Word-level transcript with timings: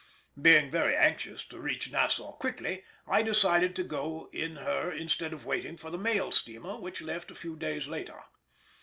Being 0.41 0.71
very 0.71 0.95
anxious 0.97 1.45
to 1.49 1.59
reach 1.59 1.91
Nassau 1.91 2.31
quickly, 2.33 2.83
I 3.05 3.21
decided 3.21 3.75
to 3.75 3.83
go 3.83 4.31
in 4.33 4.55
her 4.55 4.91
instead 4.91 5.31
of 5.31 5.45
waiting 5.45 5.77
for 5.77 5.91
the 5.91 5.97
mail 5.99 6.31
steamer 6.31 6.79
which 6.81 7.03
left 7.03 7.29
a 7.29 7.35
few 7.35 7.55
days 7.55 7.85
later. 7.87 8.23